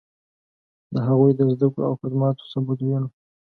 د 0.93 0.95
هغوی 1.07 1.31
د 1.35 1.41
زدکړو 1.53 1.83
او 1.89 1.93
خدماتو 2.01 2.49
ثبوت 2.51 2.79
وینو. 2.81 3.09